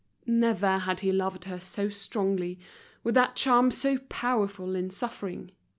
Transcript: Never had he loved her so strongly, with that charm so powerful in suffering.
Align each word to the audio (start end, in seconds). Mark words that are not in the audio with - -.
Never 0.25 0.79
had 0.79 1.01
he 1.01 1.11
loved 1.11 1.43
her 1.43 1.59
so 1.59 1.89
strongly, 1.89 2.57
with 3.03 3.13
that 3.13 3.35
charm 3.35 3.69
so 3.69 3.99
powerful 4.09 4.73
in 4.75 4.89
suffering. 4.89 5.51